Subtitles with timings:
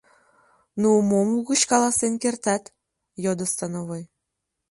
[0.81, 2.63] —Ну, мом угыч каласен кертат?—
[3.23, 4.03] йодо становой.